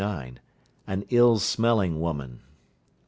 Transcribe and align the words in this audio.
An 0.87 1.05
ill 1.11 1.37
smelling 1.37 1.99
woman. 2.01 2.39